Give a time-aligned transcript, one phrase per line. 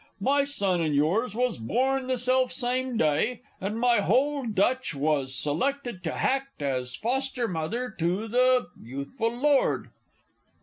[0.19, 6.03] My son and yours was born the selfsame day, and my hold dutch was selected
[6.05, 9.91] to hact as foster mother to the youthful lord.